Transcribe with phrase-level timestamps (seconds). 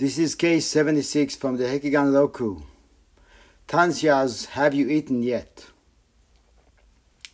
[0.00, 2.60] This is case 76 from the Hekigan Roku.
[3.68, 5.66] Tanxia's Have You Eaten Yet?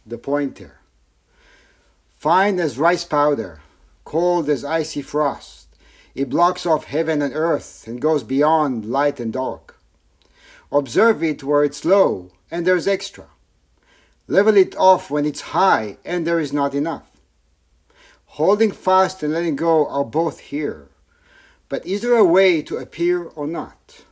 [0.04, 0.80] The pointer.
[2.16, 3.60] Fine as rice powder,
[4.04, 5.68] cold as icy frost,
[6.16, 9.78] it blocks off heaven and earth and goes beyond light and dark.
[10.72, 13.26] Observe it where it's low and there's extra.
[14.26, 17.12] Level it off when it's high and there is not enough.
[18.24, 20.88] Holding fast and letting go are both here.
[21.68, 24.04] But is there a way to appear or not?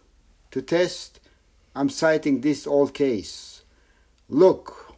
[0.50, 1.20] To test,
[1.74, 3.62] I'm citing this old case.
[4.28, 4.94] Look,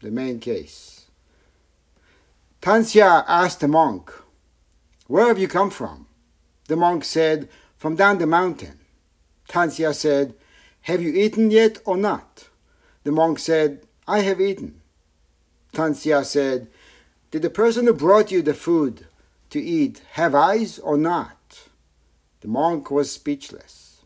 [0.00, 1.06] the main case.
[2.62, 4.10] Tanxia asked the monk,
[5.06, 6.06] Where have you come from?
[6.68, 8.80] The monk said, From down the mountain.
[9.48, 10.34] Tanxia said,
[10.82, 12.48] Have you eaten yet or not?
[13.04, 14.80] The monk said, I have eaten.
[15.72, 16.68] Tanxia said,
[17.30, 19.06] Did the person who brought you the food
[19.56, 21.60] to eat have eyes or not?
[22.42, 24.02] The monk was speechless.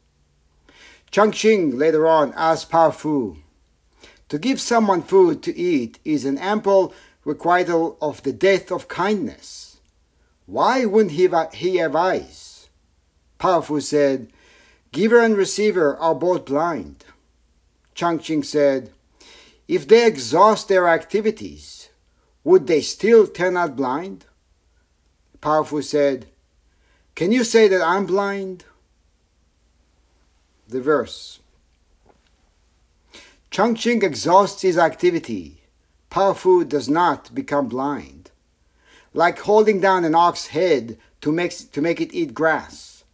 [1.11, 3.39] Changqing later on asked Pao Fu,
[4.29, 9.79] To give someone food to eat is an ample requital of the death of kindness.
[10.47, 12.69] Why wouldn't he, he have eyes?
[13.39, 14.29] Pao Fu said,
[14.93, 17.05] Giver and receiver are both blind.
[17.97, 18.93] Changqing said,
[19.67, 21.89] If they exhaust their activities,
[22.45, 24.27] would they still turn out blind?
[25.43, 26.27] Fu said,
[27.15, 28.65] Can you say that I'm blind?
[30.69, 31.41] The verse
[33.51, 35.63] Changqing exhausts his activity.
[36.11, 38.31] Fu does not become blind.
[39.13, 43.05] Like holding down an ox head to make, to make it eat grass.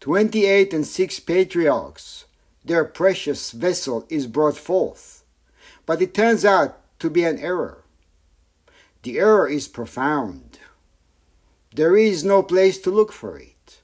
[0.00, 2.24] 28 and 6 patriarchs,
[2.64, 5.24] their precious vessel is brought forth,
[5.86, 7.84] but it turns out to be an error.
[9.02, 10.49] The error is profound.
[11.72, 13.80] There is no place to look for it.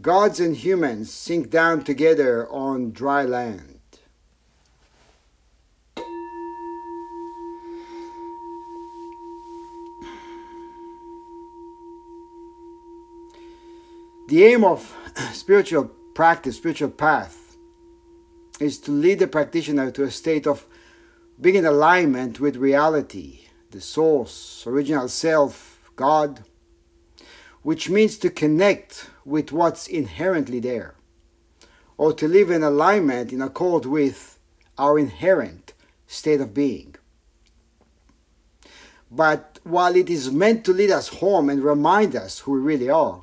[0.00, 3.80] Gods and humans sink down together on dry land.
[14.28, 14.94] The aim of
[15.32, 17.56] spiritual practice, spiritual path,
[18.60, 20.66] is to lead the practitioner to a state of
[21.40, 23.40] being in alignment with reality,
[23.72, 26.44] the source, original self, God,
[27.62, 30.94] which means to connect with what's inherently there,
[31.96, 34.38] or to live in alignment in accord with
[34.76, 35.74] our inherent
[36.06, 36.94] state of being.
[39.10, 42.90] But while it is meant to lead us home and remind us who we really
[42.90, 43.22] are,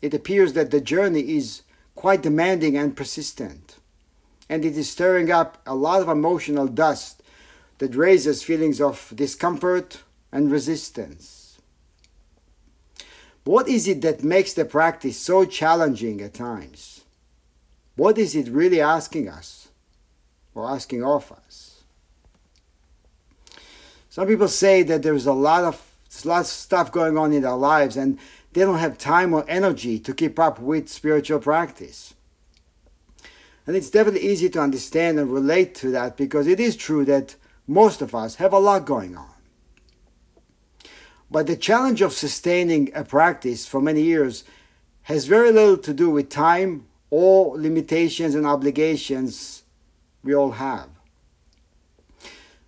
[0.00, 1.62] it appears that the journey is
[1.94, 3.76] quite demanding and persistent,
[4.48, 7.22] and it is stirring up a lot of emotional dust
[7.78, 11.39] that raises feelings of discomfort and resistance.
[13.44, 17.04] What is it that makes the practice so challenging at times?
[17.96, 19.68] What is it really asking us
[20.54, 21.82] or asking of us?
[24.08, 25.80] Some people say that there's a lot of,
[26.24, 28.18] a lot of stuff going on in their lives and
[28.52, 32.14] they don't have time or energy to keep up with spiritual practice.
[33.66, 37.36] And it's definitely easy to understand and relate to that because it is true that
[37.68, 39.29] most of us have a lot going on.
[41.30, 44.44] But the challenge of sustaining a practice for many years
[45.02, 49.62] has very little to do with time or limitations and obligations
[50.22, 50.88] we all have.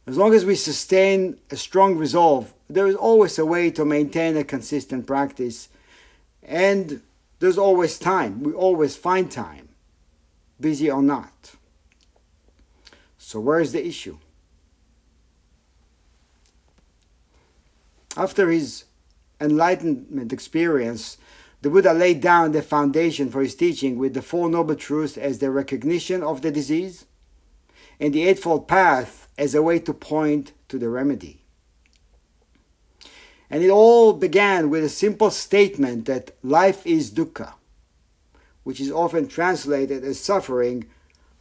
[0.06, 4.36] As long as we sustain a strong resolve, there is always a way to maintain
[4.36, 5.68] a consistent practice,
[6.42, 7.02] and
[7.38, 8.42] there's always time.
[8.42, 9.68] We always find time,
[10.60, 11.52] busy or not.
[13.18, 14.18] So, where is the issue?
[18.16, 18.84] After his
[19.40, 21.16] enlightenment experience,
[21.62, 25.38] the Buddha laid down the foundation for his teaching with the Four Noble Truths as
[25.38, 27.06] the recognition of the disease
[27.98, 31.42] and the Eightfold Path as a way to point to the remedy.
[33.48, 37.54] And it all began with a simple statement that life is dukkha,
[38.64, 40.86] which is often translated as suffering,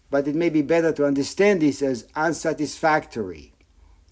[0.10, 3.54] but it may be better to understand this as unsatisfactory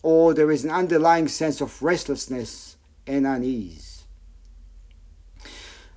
[0.02, 4.06] or there is an underlying sense of restlessness and unease.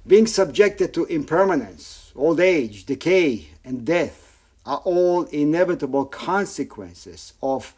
[0.07, 7.75] Being subjected to impermanence, old age, decay, and death are all inevitable consequences of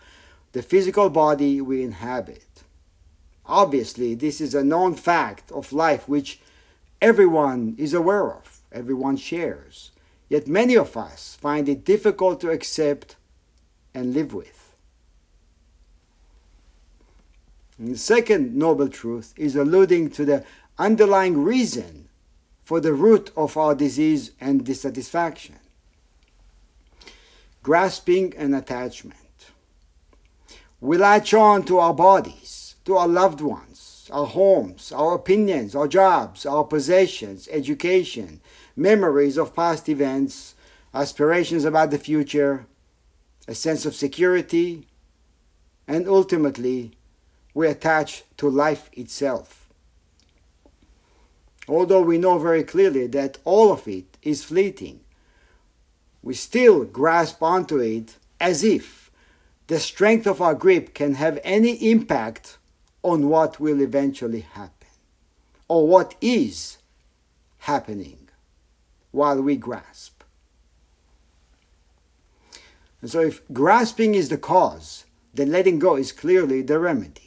[0.52, 2.44] the physical body we inhabit.
[3.46, 6.40] Obviously, this is a known fact of life which
[7.02, 9.90] everyone is aware of, everyone shares.
[10.28, 13.16] Yet many of us find it difficult to accept
[13.92, 14.53] and live with.
[17.78, 20.44] The second noble truth is alluding to the
[20.78, 22.08] underlying reason
[22.62, 25.56] for the root of our disease and dissatisfaction
[27.64, 29.16] grasping and attachment.
[30.80, 35.88] We latch on to our bodies, to our loved ones, our homes, our opinions, our
[35.88, 38.42] jobs, our possessions, education,
[38.76, 40.54] memories of past events,
[40.92, 42.66] aspirations about the future,
[43.48, 44.86] a sense of security,
[45.88, 46.92] and ultimately,
[47.54, 49.68] we attach to life itself.
[51.66, 55.00] Although we know very clearly that all of it is fleeting,
[56.22, 59.10] we still grasp onto it as if
[59.68, 62.58] the strength of our grip can have any impact
[63.02, 64.88] on what will eventually happen
[65.68, 66.78] or what is
[67.58, 68.28] happening
[69.10, 70.22] while we grasp.
[73.00, 77.23] And so, if grasping is the cause, then letting go is clearly the remedy.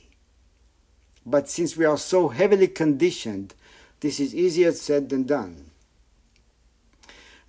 [1.30, 3.54] But since we are so heavily conditioned,
[4.00, 5.72] this is easier said than done.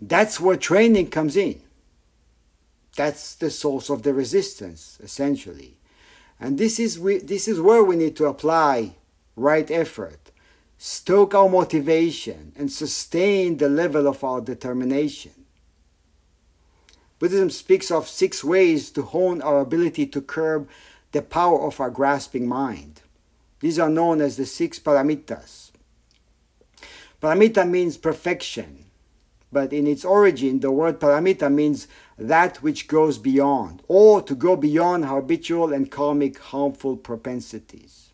[0.00, 1.62] That's where training comes in.
[2.96, 5.76] That's the source of the resistance, essentially.
[6.40, 8.96] And this is, we, this is where we need to apply
[9.36, 10.32] right effort,
[10.76, 15.44] stoke our motivation, and sustain the level of our determination.
[17.20, 20.68] Buddhism speaks of six ways to hone our ability to curb
[21.12, 23.02] the power of our grasping mind.
[23.60, 25.70] These are known as the six paramitas.
[27.20, 28.84] Paramita means perfection,
[29.50, 34.54] but in its origin, the word paramita means that which goes beyond, or to go
[34.54, 38.10] beyond habitual and karmic harmful propensities.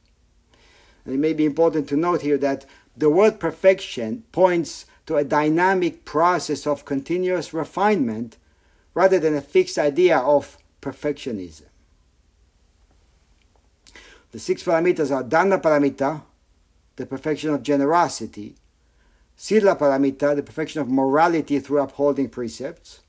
[1.05, 2.65] And it may be important to note here that
[2.97, 8.39] the word perfection points to a dynamic process of continuous refinement
[8.95, 11.65] rather than a fixed idea of perfectionism.
[14.35, 16.21] The six paramitas are Dana paramita,
[16.97, 18.57] the perfection of generosity,
[19.37, 23.03] Sila Paramita, the perfection of morality through upholding precepts.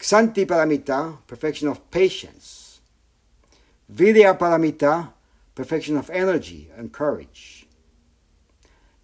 [0.00, 2.80] Ksanti Paramita, perfection of patience.
[3.94, 5.12] Virya Paramita,
[5.54, 7.68] perfection of energy and courage.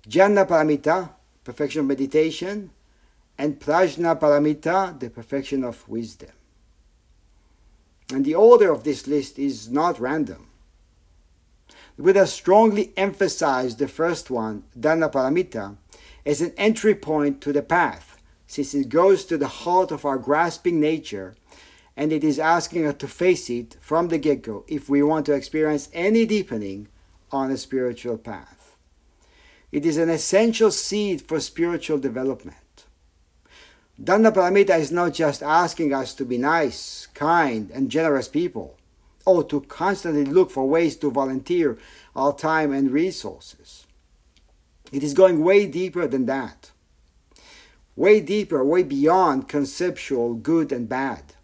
[0.09, 1.09] Jnana Paramita,
[1.45, 2.73] perfection of meditation.
[3.39, 6.33] And Prajna Paramita, the perfection of wisdom.
[8.13, 10.48] And the order of this list is not random.
[11.99, 15.77] The Buddha strongly emphasized the first one, Dana Paramita,
[16.25, 20.17] as an entry point to the path, since it goes to the heart of our
[20.17, 21.35] grasping nature
[21.97, 25.27] and it is asking us to face it from the get go if we want
[25.27, 26.87] to experience any deepening
[27.33, 28.77] on a spiritual path.
[29.73, 32.85] It is an essential seed for spiritual development.
[34.01, 38.78] Paramita is not just asking us to be nice, kind, and generous people,
[39.29, 41.79] or to constantly look for ways to volunteer
[42.17, 43.87] our time and resources.
[44.91, 46.71] It is going way deeper than that.
[47.95, 51.35] Way deeper, way beyond conceptual good and bad.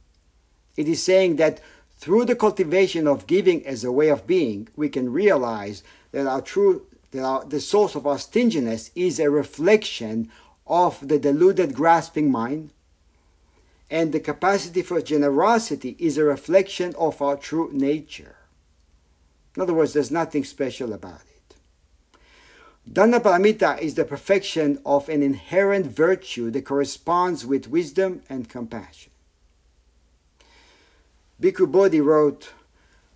[0.77, 1.61] It is saying that
[1.97, 5.83] through the cultivation of giving as a way of being, we can realize
[6.13, 10.31] that our true that our, the source of our stinginess is a reflection
[10.67, 12.71] of the deluded grasping mind,
[13.91, 18.37] and the capacity for generosity is a reflection of our true nature.
[19.57, 21.57] In other words, there's nothing special about it.
[22.93, 29.13] Paramita is the perfection of an inherent virtue that corresponds with wisdom and compassion.
[31.41, 32.53] Bhikkhu Bodhi wrote,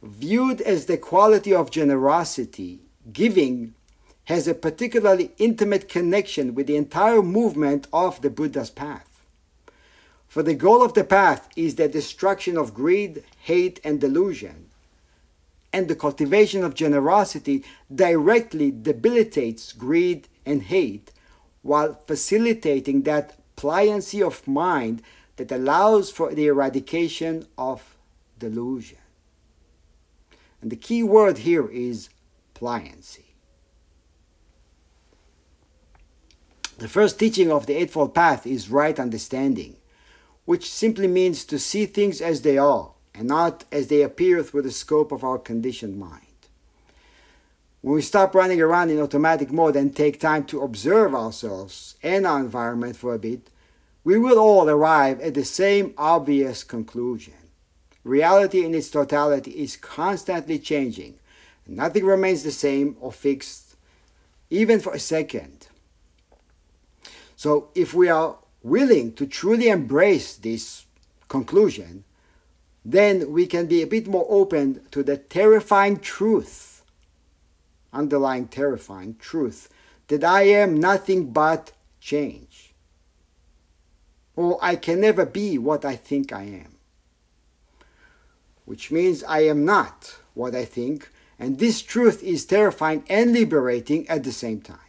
[0.03, 2.81] Viewed as the quality of generosity,
[3.13, 3.75] giving
[4.25, 9.08] has a particularly intimate connection with the entire movement of the Buddha's path.
[10.29, 14.69] For the goal of the path is the destruction of greed, hate, and delusion,
[15.73, 21.11] and the cultivation of generosity directly debilitates greed and hate
[21.63, 25.03] while facilitating that pliancy of mind
[25.37, 27.97] that allows for the eradication of
[28.39, 28.99] delusion.
[30.61, 32.11] And the key word here is
[32.55, 33.25] pliancy.
[36.79, 39.78] The first teaching of the Eightfold Path is right understanding,
[40.49, 44.63] which simply means to see things as they are and not as they appear through
[44.63, 46.23] the scope of our conditioned mind.
[47.83, 52.27] When we stop running around in automatic mode and take time to observe ourselves and
[52.27, 53.51] our environment for a bit,
[54.05, 57.35] we will all arrive at the same obvious conclusion.
[58.03, 61.19] Reality in its totality is constantly changing.
[61.67, 63.77] Nothing remains the same or fixed,
[64.49, 65.67] even for a second.
[67.37, 70.87] So, if we are willing to truly embrace this
[71.29, 72.05] conclusion,
[72.85, 76.83] then we can be a bit more open to the terrifying truth,
[77.93, 79.69] underlying terrifying truth,
[80.09, 82.73] that I am nothing but change.
[84.37, 86.77] Or I can never be what I think I am.
[88.65, 94.09] Which means I am not what I think, and this truth is terrifying and liberating
[94.09, 94.88] at the same time.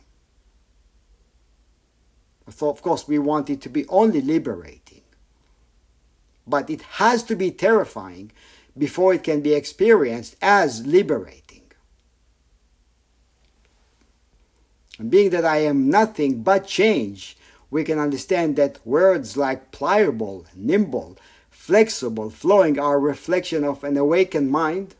[2.51, 5.01] So, of course, we want it to be only liberating.
[6.47, 8.31] But it has to be terrifying
[8.77, 11.63] before it can be experienced as liberating.
[14.97, 17.37] And being that I am nothing but change,
[17.71, 21.17] we can understand that words like pliable, nimble,
[21.49, 24.95] flexible, flowing are a reflection of an awakened mind,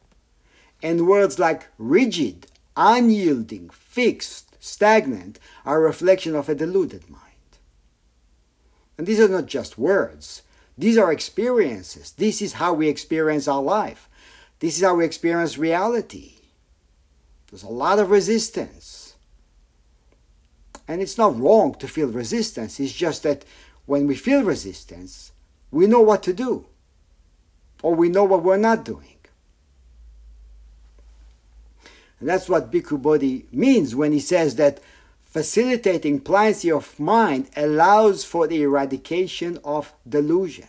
[0.82, 7.29] and words like rigid, unyielding, fixed, stagnant are a reflection of a deluded mind.
[9.00, 10.42] And these are not just words,
[10.78, 12.12] these are experiences.
[12.12, 14.10] This is how we experience our life.
[14.60, 16.34] This is how we experience reality.
[17.50, 19.16] There's a lot of resistance.
[20.86, 23.46] And it's not wrong to feel resistance, it's just that
[23.86, 25.32] when we feel resistance,
[25.72, 26.66] we know what to do,
[27.82, 29.16] or we know what we're not doing.
[32.20, 34.82] And that's what Bhikkhu Bodhi means when he says that
[35.30, 40.68] Facilitating pliancy of mind allows for the eradication of delusion.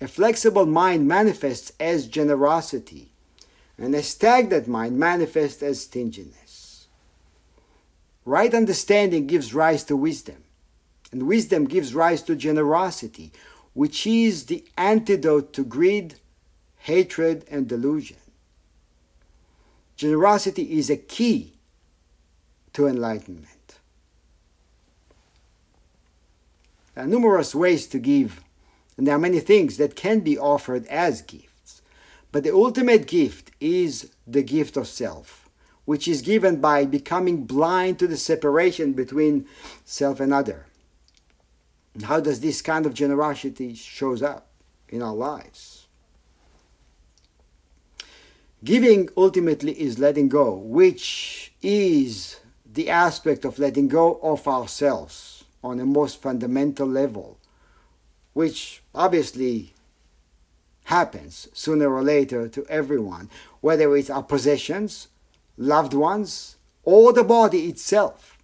[0.00, 3.12] A flexible mind manifests as generosity,
[3.78, 6.88] and a stagnant mind manifests as stinginess.
[8.24, 10.42] Right understanding gives rise to wisdom,
[11.12, 13.30] and wisdom gives rise to generosity,
[13.72, 16.16] which is the antidote to greed,
[16.78, 18.16] hatred, and delusion.
[19.96, 21.55] Generosity is a key
[22.76, 23.78] to enlightenment.
[26.94, 28.42] There are numerous ways to give,
[28.98, 31.80] and there are many things that can be offered as gifts.
[32.32, 35.48] But the ultimate gift is the gift of self,
[35.86, 39.46] which is given by becoming blind to the separation between
[39.86, 40.66] self and other.
[41.94, 44.48] And how does this kind of generosity shows up
[44.90, 45.86] in our lives?
[48.62, 52.36] Giving ultimately is letting go, which is
[52.76, 57.38] the aspect of letting go of ourselves on a most fundamental level,
[58.34, 59.72] which obviously
[60.84, 63.30] happens sooner or later to everyone,
[63.62, 65.08] whether it's our possessions,
[65.56, 68.36] loved ones, or the body itself.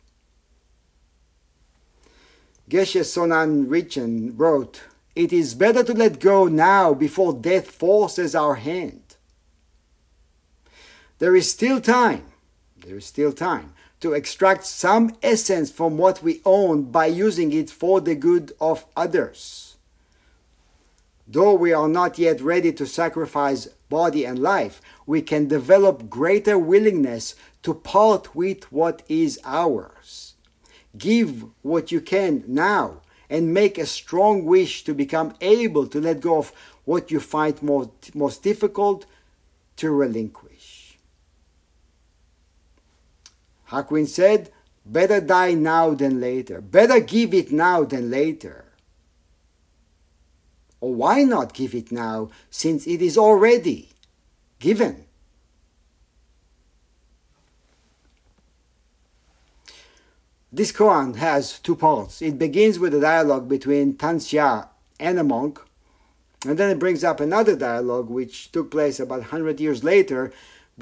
[2.71, 4.81] Geshe Sonam Rinchen wrote,
[5.15, 9.03] It is better to let go now before death forces our hand.
[11.19, 12.25] There is still time,
[12.85, 17.71] there is still time to extract some essence from what we own by using it
[17.71, 19.77] for the good of others.
[21.27, 26.59] Though we are not yet ready to sacrifice body and life, we can develop greater
[26.59, 30.35] willingness to part with what is ours.
[30.99, 36.21] Give what you can now and make a strong wish to become able to let
[36.21, 36.53] go of
[36.85, 39.07] what you find most, most difficult
[39.77, 40.52] to relinquish.
[43.73, 44.51] Hakuin said,
[44.85, 46.61] better die now than later.
[46.61, 48.67] Better give it now than later.
[50.81, 53.89] Or why not give it now since it is already
[54.59, 55.07] given?
[60.53, 62.21] This koan has two parts.
[62.21, 64.69] It begins with a dialogue between Tanxia
[65.01, 65.59] and a monk,
[66.45, 70.31] and then it brings up another dialogue which took place about 100 years later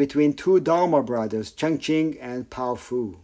[0.00, 3.18] between two Dharma brothers, Changqing and Pao Fu.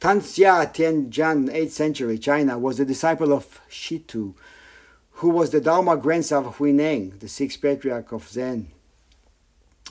[0.00, 4.34] Tanxia Tianzhan, 8th century China, was a disciple of Shitu,
[5.18, 8.72] who was the Dharma grandson of Huineng, the sixth patriarch of Zen.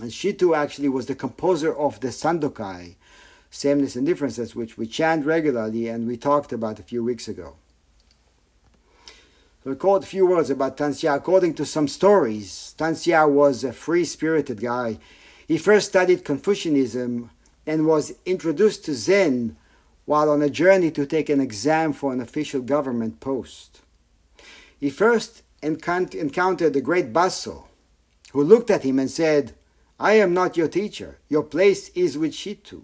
[0.01, 2.95] And Shitu actually was the composer of the Sandokai,
[3.49, 7.55] sameness and differences, which we chant regularly and we talked about a few weeks ago.
[9.65, 11.15] Record a few words about Tanxia.
[11.15, 14.97] According to some stories, Tanxia was a free-spirited guy.
[15.47, 17.29] He first studied Confucianism
[17.65, 19.55] and was introduced to Zen
[20.03, 23.79] while on a journey to take an exam for an official government post.
[24.77, 27.63] He first encountered the great Baso,
[28.33, 29.53] who looked at him and said,
[29.97, 31.19] I am not your teacher.
[31.29, 32.83] Your place is with Shitu.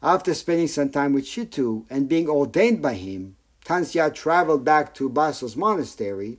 [0.00, 5.08] After spending some time with Shitu and being ordained by him, Tanxia traveled back to
[5.08, 6.38] Baso's monastery,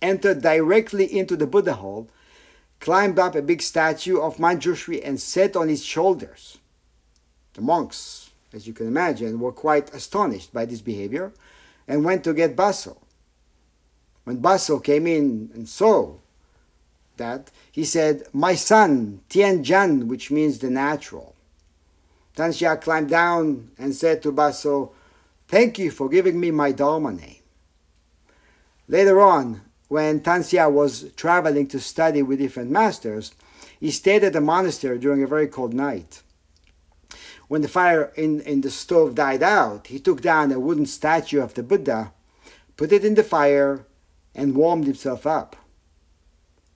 [0.00, 2.08] entered directly into the Buddha hall,
[2.80, 6.58] climbed up a big statue of Manjushri and sat on his shoulders.
[7.54, 11.32] The monks, as you can imagine, were quite astonished by this behavior
[11.86, 12.96] and went to get Baso.
[14.24, 16.14] When Baso came in and saw
[17.16, 21.34] that, he said, My son, Tianzhan, which means the natural.
[22.36, 24.92] Tanxia climbed down and said to Baso,
[25.52, 27.42] Thank you for giving me my Dharma name.
[28.88, 33.34] Later on, when Tanxia was traveling to study with different masters,
[33.78, 36.22] he stayed at the monastery during a very cold night.
[37.48, 41.42] When the fire in, in the stove died out, he took down a wooden statue
[41.42, 42.14] of the Buddha,
[42.78, 43.84] put it in the fire,
[44.34, 45.56] and warmed himself up.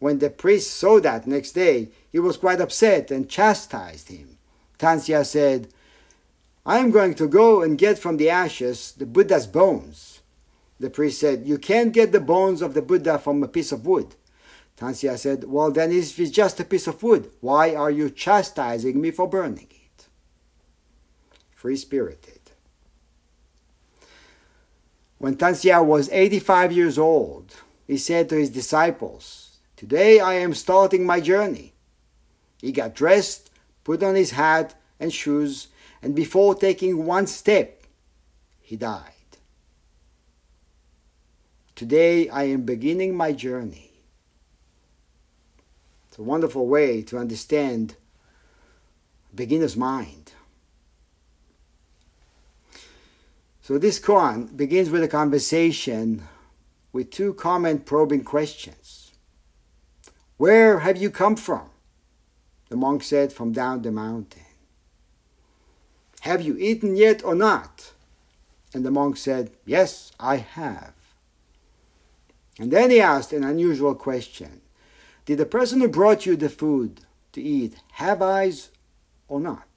[0.01, 4.37] When the priest saw that next day, he was quite upset and chastised him.
[4.79, 5.69] Tanxia said,
[6.67, 10.21] I am going to go and get from the ashes the Buddha's bones.
[10.81, 13.87] The priest said, You can't get the bones of the Buddha from a piece of
[13.87, 14.17] wood.
[14.77, 19.01] Tanxia said, Well, then if it's just a piece of wood, why are you chastising
[19.01, 20.09] me for burning it?
[21.53, 22.41] Free spirited.
[25.19, 27.55] When Tanxia was 85 years old,
[27.87, 31.75] he said to his disciples, Today I am starting my journey.
[32.61, 33.51] He got dressed,
[33.85, 35.69] put on his hat and shoes,
[36.03, 37.85] and before taking one step,
[38.61, 39.13] he died.
[41.75, 43.91] Today I am beginning my journey.
[46.09, 47.97] It's a wonderful way to understand
[49.35, 50.33] beginner's mind.
[53.61, 56.23] So this koan begins with a conversation
[56.93, 59.13] with two common probing questions.
[60.39, 61.69] Where have you come from?
[62.71, 64.46] The monk said, From down the mountain.
[66.27, 67.93] Have you eaten yet or not?
[68.75, 70.93] And the monk said, Yes, I have.
[72.59, 74.61] And then he asked an unusual question
[75.25, 78.71] Did the person who brought you the food to eat have eyes
[79.29, 79.69] or not?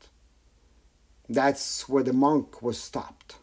[1.30, 3.36] That's where the monk was stopped.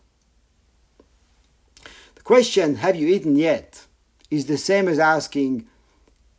[2.17, 3.87] The question, Have you eaten yet?
[4.33, 5.69] is the same as asking,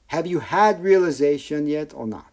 [0.08, 2.27] Have you had realization yet or not?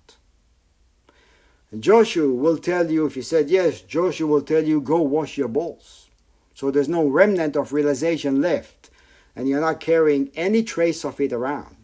[1.81, 5.48] Joshu will tell you, if he said yes, Joshu will tell you, go wash your
[5.48, 6.09] bowls.
[6.55, 8.90] So there's no remnant of realization left,
[9.35, 11.77] and you're not carrying any trace of it around,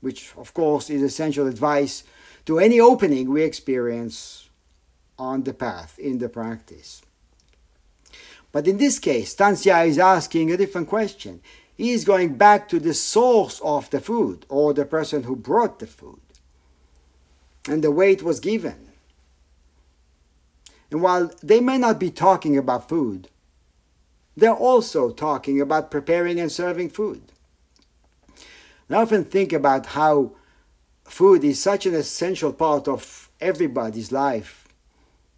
[0.00, 2.04] which, of course, is essential advice
[2.46, 4.48] to any opening we experience
[5.18, 7.02] on the path, in the practice.
[8.52, 11.40] But in this case, Tanxia is asking a different question.
[11.76, 15.78] He is going back to the source of the food, or the person who brought
[15.78, 16.20] the food,
[17.68, 18.87] and the way it was given
[20.90, 23.28] and while they may not be talking about food,
[24.36, 27.22] they're also talking about preparing and serving food.
[28.90, 30.32] I often think about how
[31.04, 34.68] food is such an essential part of everybody's life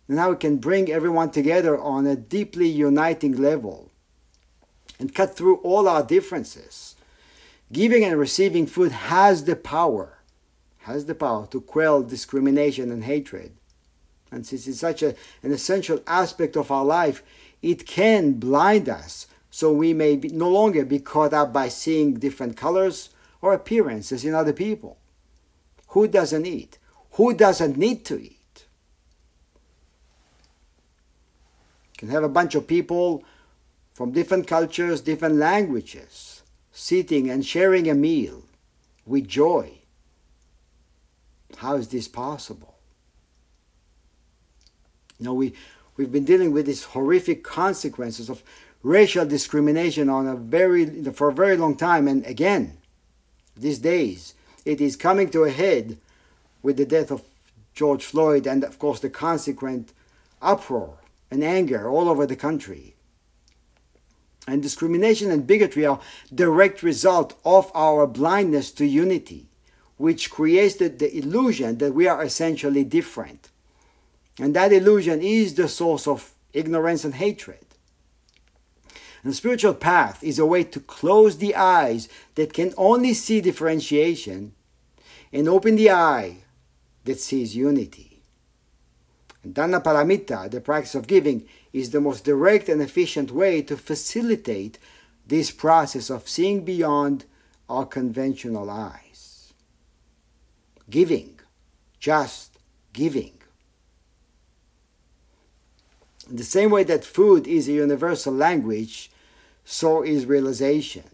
[0.06, 3.90] and how it can bring everyone together on a deeply uniting level
[5.00, 6.94] and cut through all our differences.
[7.72, 10.18] Giving and receiving food has the power,
[10.80, 13.52] has the power to quell discrimination and hatred
[14.30, 17.22] and since it's such a, an essential aspect of our life,
[17.62, 22.14] it can blind us so we may be, no longer be caught up by seeing
[22.14, 23.10] different colors
[23.42, 24.96] or appearances in other people.
[25.88, 26.78] Who doesn't eat?
[27.12, 28.66] Who doesn't need to eat?
[31.92, 33.24] You can have a bunch of people
[33.92, 38.44] from different cultures, different languages, sitting and sharing a meal
[39.04, 39.72] with joy.
[41.56, 42.79] How is this possible?
[45.20, 45.52] You know, we,
[45.96, 48.42] we've been dealing with these horrific consequences of
[48.82, 52.08] racial discrimination on a very, for a very long time.
[52.08, 52.78] And again,
[53.54, 55.98] these days, it is coming to a head
[56.62, 57.22] with the death of
[57.74, 59.92] George Floyd and, of course, the consequent
[60.40, 60.96] uproar
[61.30, 62.94] and anger all over the country.
[64.48, 66.00] And discrimination and bigotry are
[66.34, 69.48] direct result of our blindness to unity,
[69.98, 73.49] which creates the, the illusion that we are essentially different.
[74.38, 77.64] And that illusion is the source of ignorance and hatred.
[79.22, 83.40] And the spiritual path is a way to close the eyes that can only see
[83.40, 84.54] differentiation
[85.32, 86.38] and open the eye
[87.04, 88.22] that sees unity.
[89.42, 93.76] And Dana Paramita, the practice of giving, is the most direct and efficient way to
[93.76, 94.78] facilitate
[95.26, 97.24] this process of seeing beyond
[97.68, 99.52] our conventional eyes.
[100.88, 101.38] Giving,
[102.00, 102.58] just
[102.92, 103.39] giving,
[106.30, 109.10] in the same way that food is a universal language,
[109.64, 111.04] so is realization.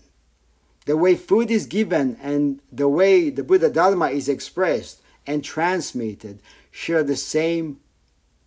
[0.85, 6.41] The way food is given and the way the Buddha Dharma is expressed and transmitted
[6.71, 7.81] share the same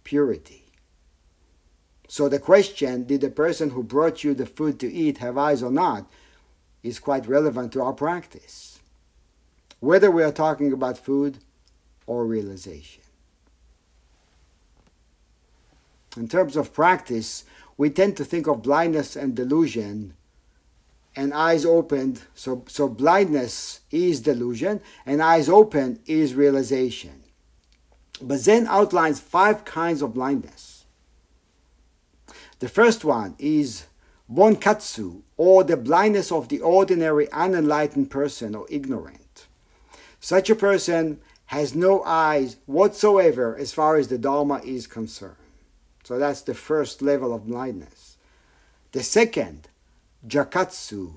[0.04, 0.64] purity.
[2.08, 5.62] So the question, did the person who brought you the food to eat have eyes
[5.62, 6.10] or not,
[6.82, 8.80] is quite relevant to our practice,
[9.80, 11.40] whether we are talking about food
[12.08, 12.99] or realization.
[16.20, 17.46] In terms of practice,
[17.78, 20.14] we tend to think of blindness and delusion
[21.16, 22.22] and eyes opened.
[22.36, 27.24] So, so blindness is delusion, and eyes open is realization.
[28.22, 30.86] But Zen outlines five kinds of blindness.
[32.60, 33.86] The first one is
[34.32, 39.48] bonkatsu, or the blindness of the ordinary unenlightened person or ignorant.
[40.20, 45.36] Such a person has no eyes whatsoever as far as the Dharma is concerned.
[46.10, 48.18] So that's the first level of blindness.
[48.94, 49.68] The second,
[50.28, 51.14] jakatsu,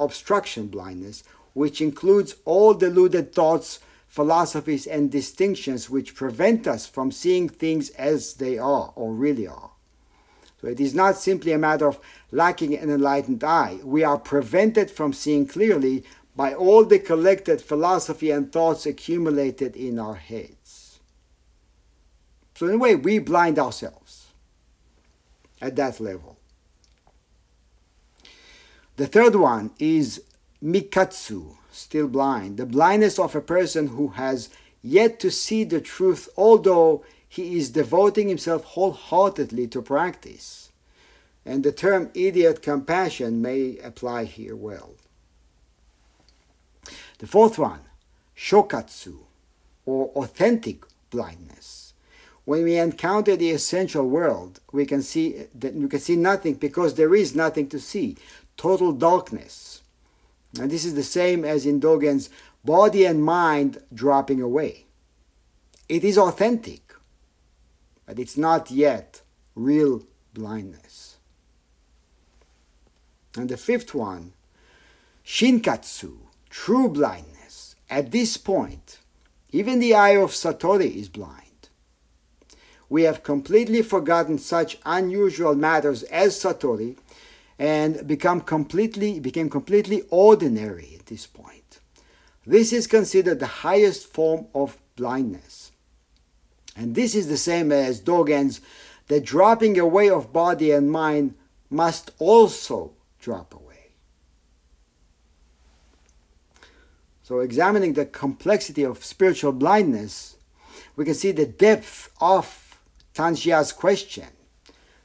[0.00, 3.78] obstruction blindness, which includes all deluded thoughts
[4.08, 9.70] philosophies and distinctions which prevent us from seeing things as they are or really are.
[10.60, 12.00] So it is not simply a matter of
[12.32, 13.78] lacking an enlightened eye.
[13.84, 16.02] We are prevented from seeing clearly
[16.34, 20.98] by all the collected philosophy and thoughts accumulated in our heads.
[22.56, 24.01] So, in a way, we blind ourselves
[25.62, 26.36] at that level.
[28.96, 30.22] The third one is
[30.62, 34.50] mikatsu, still blind, the blindness of a person who has
[34.82, 40.70] yet to see the truth, although he is devoting himself wholeheartedly to practice.
[41.46, 44.94] And the term idiot compassion may apply here well.
[47.18, 47.80] The fourth one,
[48.36, 49.20] shokatsu,
[49.86, 51.81] or authentic blindness.
[52.44, 56.94] When we encounter the essential world, we can see that we can see nothing because
[56.94, 58.16] there is nothing to see.
[58.56, 59.82] Total darkness
[60.58, 62.28] and this is the same as in Dogen's
[62.64, 64.86] body and mind dropping away.
[65.88, 66.94] It is authentic,
[68.06, 69.22] but it's not yet
[69.54, 70.02] real
[70.34, 71.16] blindness.
[73.36, 74.34] And the fifth one,
[75.24, 76.16] shinkatsu,
[76.50, 77.76] true blindness.
[77.88, 78.98] At this point,
[79.50, 81.41] even the eye of Satori is blind.
[82.92, 86.98] We have completely forgotten such unusual matters as Satori
[87.58, 91.78] and become completely became completely ordinary at this point.
[92.44, 95.72] This is considered the highest form of blindness.
[96.76, 98.60] And this is the same as Dogen's
[99.06, 101.34] the dropping away of body and mind
[101.70, 103.94] must also drop away.
[107.22, 110.36] So examining the complexity of spiritual blindness,
[110.94, 112.61] we can see the depth of
[113.14, 114.28] Tanxia's question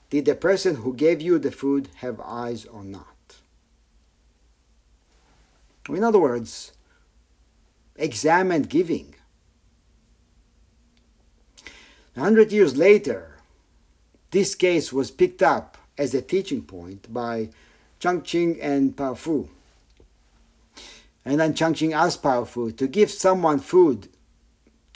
[0.10, 3.36] did the person who gave you the food have eyes or not?
[5.90, 6.74] In other words,
[7.96, 9.16] examine giving.
[12.16, 13.36] A hundred years later,
[14.32, 17.50] this case was picked up as a teaching point by
[18.00, 19.50] Changqing and Pao Fu.
[21.24, 24.10] And then Changqing asked Pao Fu to give someone food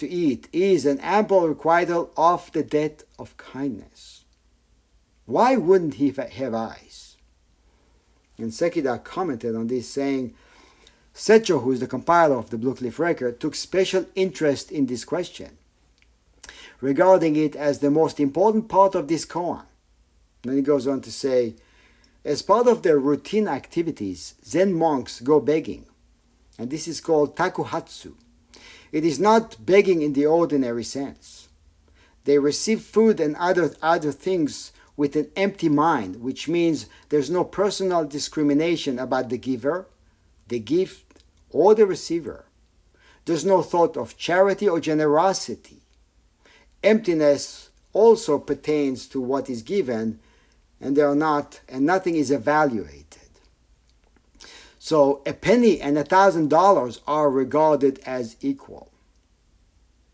[0.02, 4.26] to eat is an ample requital of the debt of kindness.
[5.26, 7.18] Why wouldn't he have eyes?
[8.40, 10.34] And Sekida commented on this, saying,
[11.14, 15.06] Setcho, who is the compiler of the Blue Cliff record, took special interest in this
[15.06, 15.60] question,
[16.80, 19.66] regarding it as the most important part of this koan.
[20.42, 21.54] Then he goes on to say,
[22.26, 25.86] as part of their routine activities, Zen monks go begging,
[26.58, 28.16] and this is called takuhatsu.
[28.92, 31.48] It is not begging in the ordinary sense.
[32.26, 37.44] They receive food and other, other things with an empty mind, which means there's no
[37.44, 39.88] personal discrimination about the giver,
[40.48, 42.46] the gift, or the receiver.
[43.26, 45.82] There's no thought of charity or generosity.
[46.84, 50.20] Emptiness also pertains to what is given,
[50.80, 53.11] and they are not, and nothing is evaluated.
[54.84, 58.92] So a penny and a thousand dollars are regarded as equal.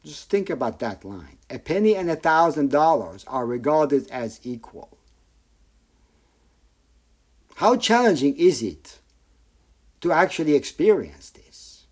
[0.03, 1.37] Just think about that line.
[1.49, 4.97] A penny and a thousand dollars are regarded as equal.
[7.55, 8.99] How challenging is it
[10.01, 11.85] to actually experience this?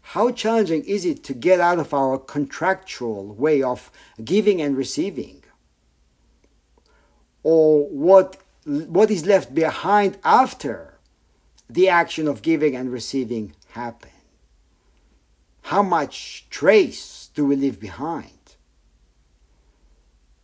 [0.00, 3.90] How challenging is it to get out of our contractual way of
[4.24, 5.44] giving and receiving?
[7.42, 10.95] Or what, what is left behind after
[11.68, 14.10] the action of giving and receiving happen?
[15.62, 18.30] How much trace do we leave behind?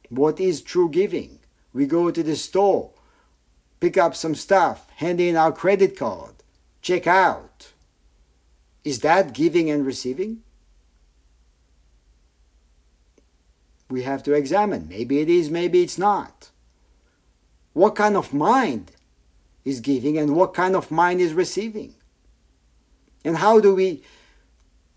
[0.09, 1.39] What is true giving?
[1.73, 2.91] We go to the store,
[3.81, 6.35] pick up some stuff, hand in our credit card,
[6.83, 7.73] check out.
[8.85, 10.43] Is that giving and receiving?
[13.89, 14.89] We have to examine.
[14.89, 16.51] Maybe it is, maybe it's not.
[17.73, 18.91] What kind of mind
[19.65, 21.95] is giving and what kind of mind is receiving?
[23.25, 24.03] And how do we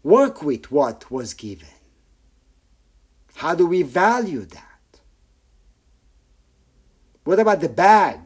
[0.03, 1.67] work with what was given?
[3.35, 4.99] How do we value that?
[7.23, 8.19] What about the bag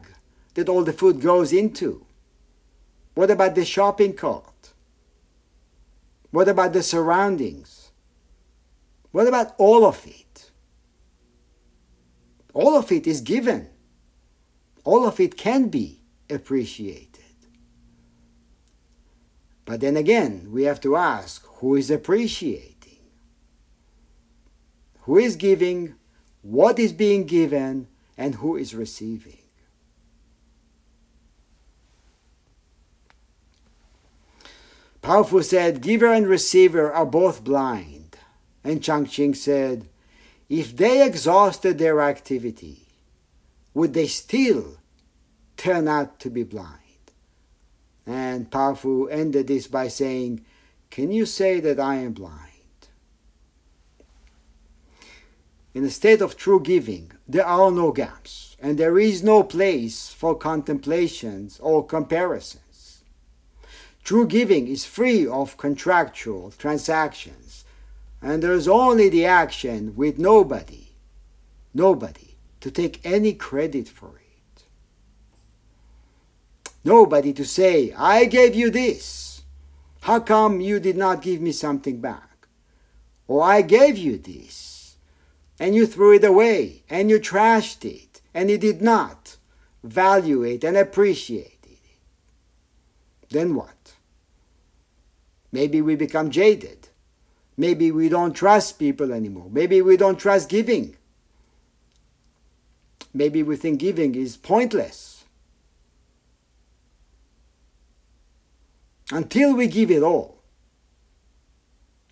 [0.54, 2.06] that all the food goes into?
[3.14, 4.72] What about the shopping cart?
[6.30, 7.90] What about the surroundings?
[9.10, 10.50] What about all of it?
[12.54, 13.68] All of it is given.
[14.84, 15.99] All of it can be
[16.30, 17.08] appreciated.
[19.64, 22.98] But then again, we have to ask who is appreciating?
[25.02, 25.94] Who is giving?
[26.42, 27.86] What is being given?
[28.16, 29.38] And who is receiving?
[35.02, 38.16] Fu said, Giver and receiver are both blind.
[38.62, 39.88] And Changqing said,
[40.48, 42.88] If they exhausted their activity,
[43.72, 44.79] would they still
[45.60, 47.12] turn out to be blind?
[48.06, 50.44] And Pao Fu ended this by saying,
[50.90, 52.46] Can you say that I am blind?
[55.74, 60.08] In a state of true giving, there are no gaps, and there is no place
[60.08, 63.04] for contemplations or comparisons.
[64.02, 67.64] True giving is free of contractual transactions,
[68.22, 70.88] and there is only the action with nobody,
[71.74, 74.19] nobody to take any credit for it.
[76.84, 79.42] Nobody to say, I gave you this.
[80.02, 82.48] How come you did not give me something back?
[83.28, 84.96] Or I gave you this,
[85.58, 89.36] and you threw it away, and you trashed it, and you did not
[89.84, 91.78] value it and appreciate it.
[93.28, 93.94] Then what?
[95.52, 96.88] Maybe we become jaded.
[97.56, 99.48] Maybe we don't trust people anymore.
[99.50, 100.96] Maybe we don't trust giving.
[103.12, 105.19] Maybe we think giving is pointless.
[109.10, 110.38] Until we give it all.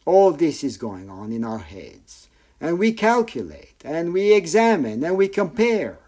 [0.04, 2.28] All this is going on in our heads.
[2.60, 5.98] And we calculate, and we examine, and we compare,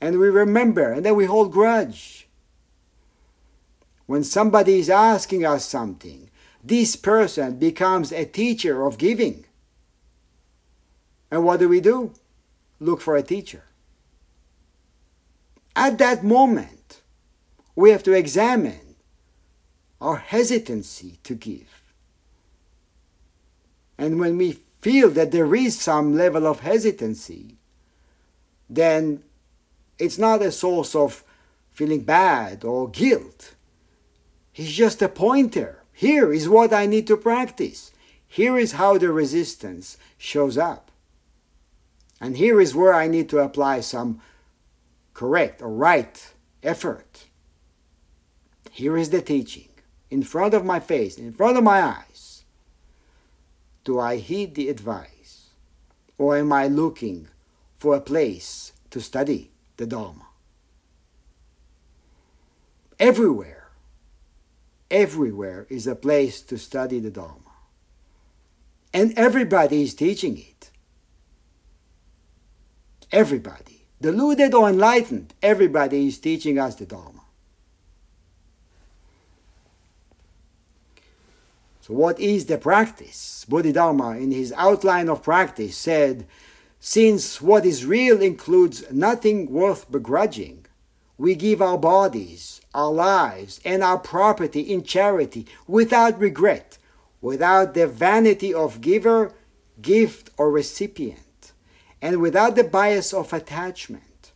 [0.00, 2.28] and we remember, and then we hold grudge.
[4.06, 6.30] When somebody is asking us something,
[6.62, 9.46] this person becomes a teacher of giving.
[11.30, 12.12] And what do we do?
[12.78, 13.64] Look for a teacher.
[15.74, 17.02] At that moment,
[17.74, 18.87] we have to examine
[20.00, 21.82] our hesitancy to give.
[23.96, 27.56] And when we feel that there is some level of hesitancy,
[28.70, 29.22] then
[29.98, 31.24] it's not a source of
[31.72, 33.54] feeling bad or guilt.
[34.54, 35.82] It's just a pointer.
[35.92, 37.92] Here is what I need to practice.
[38.26, 40.90] Here is how the resistance shows up.
[42.20, 44.20] And here is where I need to apply some
[45.14, 46.32] correct or right
[46.62, 47.24] effort.
[48.70, 49.67] Here is the teaching
[50.10, 52.44] in front of my face, in front of my eyes,
[53.84, 55.50] do I heed the advice?
[56.18, 57.28] Or am I looking
[57.78, 60.26] for a place to study the Dharma?
[62.98, 63.68] Everywhere,
[64.90, 67.34] everywhere is a place to study the Dharma.
[68.92, 70.70] And everybody is teaching it.
[73.12, 73.84] Everybody.
[74.00, 77.22] Deluded or enlightened, everybody is teaching us the Dharma.
[81.88, 83.46] So, what is the practice?
[83.48, 86.26] Bodhidharma, in his outline of practice, said
[86.78, 90.66] Since what is real includes nothing worth begrudging,
[91.16, 96.76] we give our bodies, our lives, and our property in charity without regret,
[97.22, 99.32] without the vanity of giver,
[99.80, 101.52] gift, or recipient,
[102.02, 104.32] and without the bias of attachment.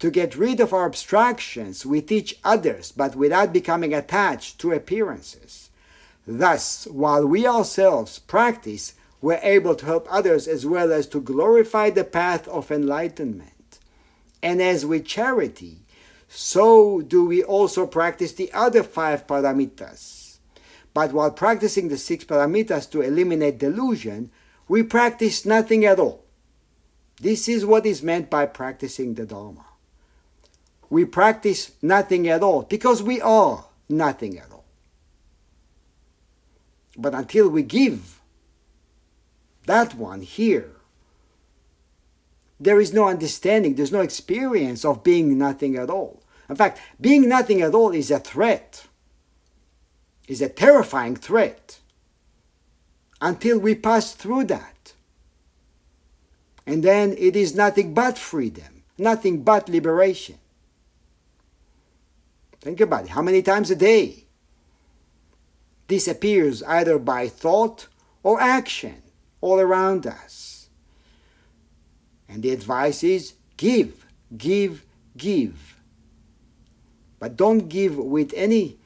[0.00, 5.69] To get rid of our abstractions, we teach others, but without becoming attached to appearances.
[6.32, 11.90] Thus, while we ourselves practice, we're able to help others as well as to glorify
[11.90, 13.80] the path of enlightenment.
[14.40, 15.78] And as with charity,
[16.28, 20.38] so do we also practice the other five paramitas.
[20.94, 24.30] But while practicing the six paramitas to eliminate delusion,
[24.68, 26.24] we practice nothing at all.
[27.20, 29.66] This is what is meant by practicing the Dharma.
[30.88, 34.49] We practice nothing at all because we are nothing at all.
[37.00, 38.20] But until we give
[39.64, 40.72] that one here,
[42.58, 46.22] there is no understanding, there's no experience of being nothing at all.
[46.50, 48.86] In fact, being nothing at all is a threat,
[50.28, 51.78] is a terrifying threat
[53.20, 54.92] until we pass through that.
[56.66, 60.36] And then it is nothing but freedom, nothing but liberation.
[62.60, 63.10] Think about it.
[63.10, 64.26] How many times a day
[65.90, 67.88] disappears either by thought
[68.22, 69.02] or action
[69.40, 70.68] all around us.
[72.28, 74.06] And the advice is give,
[74.38, 75.76] give, give.
[77.18, 78.78] But don't give with any,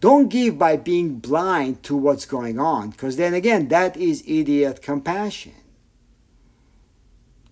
[0.00, 4.82] don't give by being blind to what's going on, because then again, that is idiot
[4.82, 5.54] compassion.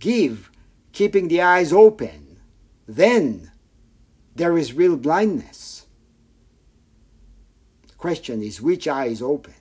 [0.01, 0.51] Give,
[0.93, 2.39] keeping the eyes open.
[2.89, 3.53] Then
[4.35, 5.86] there is real blindness.
[8.07, 9.55] Question is which eye is open?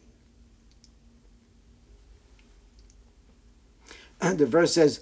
[4.21, 5.01] And the verse says,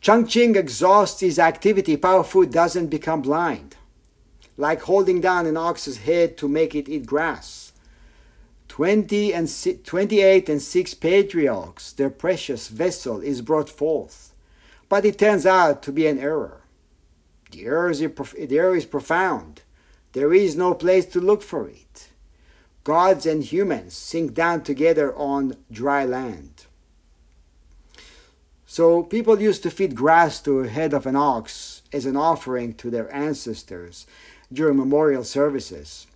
[0.00, 1.96] Changqing exhausts his activity.
[1.96, 3.76] Power food doesn't become blind.
[4.56, 7.70] Like holding down an ox's head to make it eat grass.
[8.66, 9.48] 20 and
[9.84, 14.34] 28 and 6 patriarchs, their precious vessel is brought forth.
[14.88, 16.62] But it turns out to be an error.
[17.52, 19.62] The error is, the error is profound.
[20.14, 22.08] There is no place to look for it.
[22.84, 26.66] Gods and humans sink down together on dry land.
[28.66, 32.74] So people used to feed grass to the head of an ox as an offering
[32.74, 34.06] to their ancestors
[34.52, 36.06] during memorial services.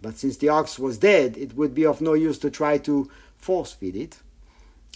[0.00, 3.10] But since the ox was dead, it would be of no use to try to
[3.36, 4.18] force feed it.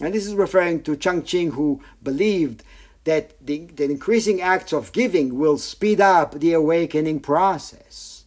[0.00, 2.62] And this is referring to Changqing, who believed
[3.04, 8.21] that the increasing acts of giving will speed up the awakening process.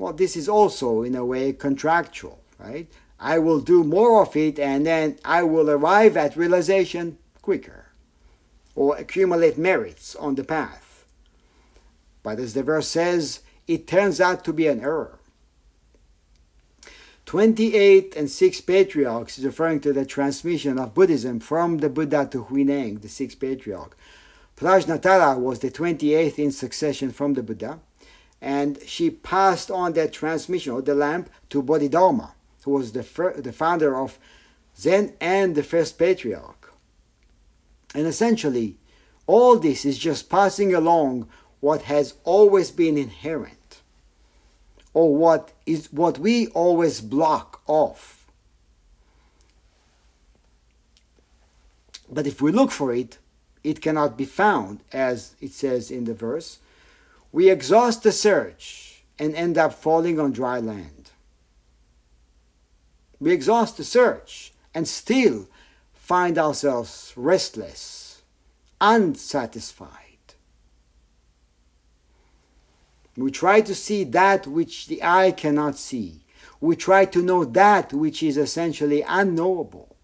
[0.00, 2.90] Well, this is also, in a way, contractual, right?
[3.20, 7.88] I will do more of it and then I will arrive at realization quicker
[8.74, 11.04] or accumulate merits on the path.
[12.22, 15.18] But as the verse says, it turns out to be an error.
[17.26, 22.44] 28 and 6 patriarchs is referring to the transmission of Buddhism from the Buddha to
[22.44, 23.94] Huineng, the sixth patriarch.
[24.56, 27.80] Prajnatara was the 28th in succession from the Buddha,
[28.40, 33.40] and she passed on that transmission of the lamp to Bodhidharma, who was the, fir-
[33.40, 34.18] the founder of
[34.76, 36.72] Zen and the first patriarch.
[37.94, 38.76] And essentially,
[39.26, 41.28] all this is just passing along
[41.60, 43.82] what has always been inherent,
[44.94, 48.26] or what is what we always block off.
[52.10, 53.18] But if we look for it,
[53.62, 56.58] it cannot be found, as it says in the verse.
[57.32, 61.10] We exhaust the search and end up falling on dry land.
[63.20, 65.48] We exhaust the search and still
[65.92, 68.22] find ourselves restless,
[68.80, 70.00] unsatisfied.
[73.16, 76.24] We try to see that which the eye cannot see.
[76.60, 79.96] We try to know that which is essentially unknowable.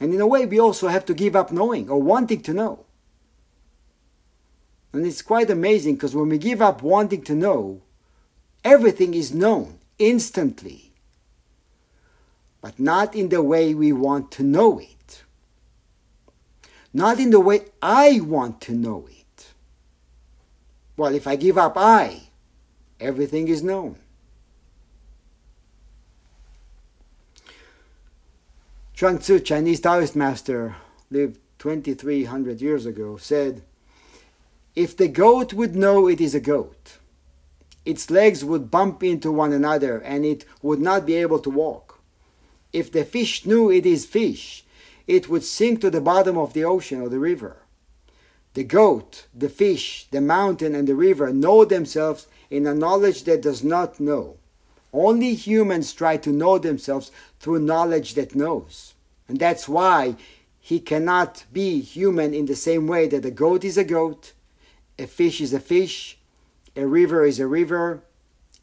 [0.00, 2.84] And in a way, we also have to give up knowing or wanting to know.
[4.92, 7.82] And it's quite amazing because when we give up wanting to know,
[8.64, 10.88] everything is known instantly
[12.60, 15.22] but not in the way we want to know it.
[16.92, 19.46] Not in the way I want to know it.
[20.96, 22.22] Well, if I give up I,
[22.98, 23.96] everything is known.
[28.94, 30.74] Chuang Tzu, Chinese Taoist master,
[31.10, 33.62] lived 2300 years ago, said,
[34.78, 36.98] If the goat would know it is a goat,
[37.84, 41.98] its legs would bump into one another and it would not be able to walk.
[42.72, 44.64] If the fish knew it is fish,
[45.08, 47.56] it would sink to the bottom of the ocean or the river.
[48.54, 53.42] The goat, the fish, the mountain, and the river know themselves in a knowledge that
[53.42, 54.36] does not know.
[54.92, 57.10] Only humans try to know themselves
[57.40, 58.94] through knowledge that knows.
[59.26, 60.14] And that's why
[60.60, 64.34] he cannot be human in the same way that a goat is a goat,
[64.98, 66.18] a fish is a fish,
[66.76, 68.02] a river is a river,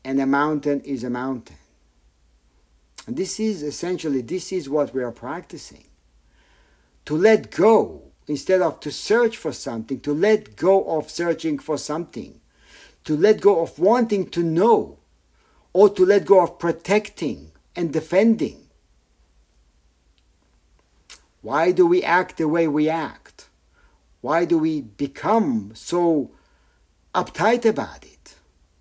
[0.03, 1.57] and a mountain is a mountain.
[3.07, 5.85] And this is essentially, this is what we are practicing.
[7.05, 11.77] To let go instead of to search for something, to let go of searching for
[11.77, 12.39] something,
[13.03, 14.97] to let go of wanting to know,
[15.73, 18.67] or to let go of protecting and defending.
[21.41, 23.24] Why do we act the way we act?
[24.25, 26.31] Why do we become so
[27.13, 28.33] uptight about it?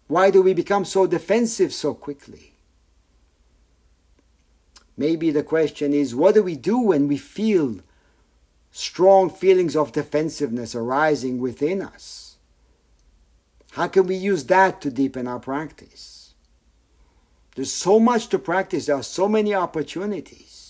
[0.06, 2.54] Why do we become so defensive so quickly?
[4.96, 7.80] Maybe the question is what do we do when we feel
[8.70, 12.38] strong feelings of defensiveness arising within us?
[13.72, 16.32] How can we use that to deepen our practice?
[17.54, 20.63] There's so much to practice, there are so many opportunities.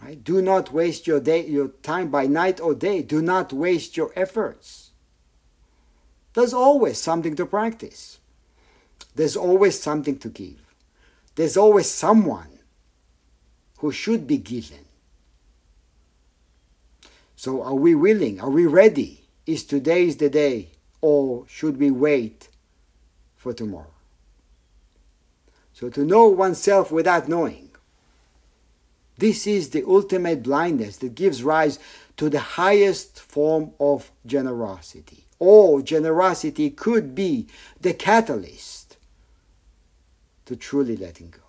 [0.00, 0.22] Right?
[0.22, 3.02] Do not waste your day your time by night or day.
[3.02, 4.90] Do not waste your efforts.
[6.34, 8.18] There's always something to practice.
[9.14, 10.60] There's always something to give.
[11.34, 12.60] There's always someone
[13.78, 14.84] who should be given.
[17.34, 18.40] So are we willing?
[18.40, 19.24] Are we ready?
[19.46, 20.68] Is today the day?
[21.00, 22.48] Or should we wait
[23.36, 23.94] for tomorrow?
[25.72, 27.67] So to know oneself without knowing.
[29.18, 31.78] This is the ultimate blindness that gives rise
[32.16, 35.24] to the highest form of generosity.
[35.40, 37.48] Or generosity could be
[37.80, 38.96] the catalyst
[40.46, 41.40] to truly letting go.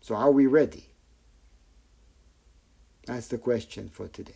[0.00, 0.86] So are we ready?
[3.06, 4.32] That's the question for today.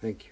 [0.00, 0.31] Thank you.